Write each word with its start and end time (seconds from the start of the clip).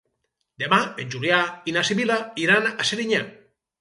Demà 0.61 0.79
en 1.03 1.11
Julià 1.15 1.41
i 1.71 1.75
na 1.75 1.83
Sibil·la 1.91 2.17
iran 2.47 2.69
a 2.73 2.89
Serinyà. 2.93 3.21